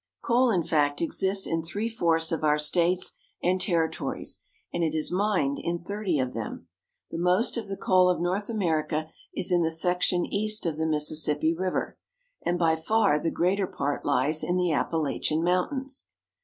[0.23, 3.11] Coal, in fact, exists in three fourths of our states
[3.43, 4.39] and territories,
[4.73, 6.65] and it is mined in thirty of them.
[7.11, 10.87] The most of the coal of North America is in the section east of the
[10.87, 11.99] Mississippi River,
[12.43, 16.07] and by far the greater part lies in the Appalachian Mountains.